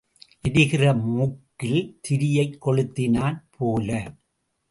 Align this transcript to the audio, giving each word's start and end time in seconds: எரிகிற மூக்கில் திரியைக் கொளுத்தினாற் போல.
எரிகிற 0.41 0.93
மூக்கில் 0.93 1.99
திரியைக் 2.09 2.57
கொளுத்தினாற் 2.65 3.43
போல. 3.57 4.15